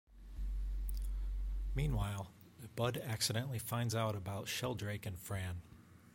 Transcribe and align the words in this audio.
Meanwhile, 1.75 2.31
Bud 2.75 2.97
accidentally 2.97 3.59
finds 3.59 3.93
out 3.93 4.15
about 4.15 4.47
Sheldrake 4.47 5.05
and 5.05 5.15
Fran. 5.15 5.61